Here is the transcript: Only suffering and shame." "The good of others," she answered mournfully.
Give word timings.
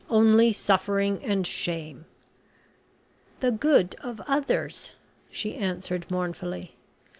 Only 0.09 0.51
suffering 0.51 1.23
and 1.23 1.45
shame." 1.45 2.05
"The 3.39 3.51
good 3.51 3.95
of 4.01 4.19
others," 4.21 4.93
she 5.29 5.53
answered 5.55 6.09
mournfully. 6.09 6.75